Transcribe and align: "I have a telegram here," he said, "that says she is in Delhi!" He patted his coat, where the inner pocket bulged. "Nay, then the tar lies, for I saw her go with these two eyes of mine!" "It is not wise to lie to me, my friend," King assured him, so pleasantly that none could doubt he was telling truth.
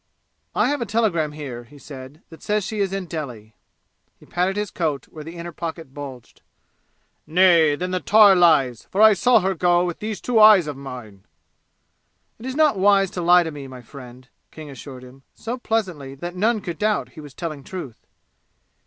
"I 0.55 0.67
have 0.69 0.81
a 0.81 0.87
telegram 0.87 1.33
here," 1.33 1.65
he 1.65 1.77
said, 1.77 2.23
"that 2.29 2.41
says 2.41 2.63
she 2.63 2.79
is 2.79 2.91
in 2.91 3.05
Delhi!" 3.05 3.53
He 4.19 4.25
patted 4.25 4.55
his 4.57 4.71
coat, 4.71 5.05
where 5.09 5.23
the 5.23 5.35
inner 5.35 5.51
pocket 5.51 5.93
bulged. 5.93 6.41
"Nay, 7.27 7.75
then 7.75 7.91
the 7.91 7.99
tar 7.99 8.35
lies, 8.35 8.87
for 8.89 8.99
I 8.99 9.13
saw 9.13 9.41
her 9.41 9.53
go 9.53 9.85
with 9.85 9.99
these 9.99 10.19
two 10.19 10.39
eyes 10.39 10.65
of 10.65 10.75
mine!" 10.75 11.25
"It 12.39 12.47
is 12.47 12.55
not 12.55 12.79
wise 12.79 13.11
to 13.11 13.21
lie 13.21 13.43
to 13.43 13.51
me, 13.51 13.67
my 13.67 13.83
friend," 13.83 14.27
King 14.49 14.71
assured 14.71 15.03
him, 15.03 15.21
so 15.35 15.59
pleasantly 15.59 16.15
that 16.15 16.33
none 16.35 16.61
could 16.61 16.79
doubt 16.79 17.09
he 17.09 17.21
was 17.21 17.35
telling 17.35 17.63
truth. 17.63 18.07